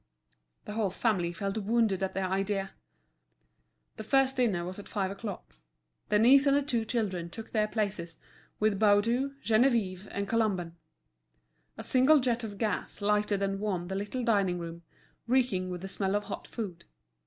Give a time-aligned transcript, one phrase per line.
[0.65, 2.71] The whole family felt wounded at the idea.
[3.97, 5.53] The first dinner was at five o'clock.
[6.09, 8.17] Denise and the two children took their places,
[8.59, 10.73] with Baudu, Geneviève, and Colomban.
[11.77, 14.81] A single jet of gas lighted and warmed the little dining room,
[15.27, 16.85] reeking with the smell of hot food.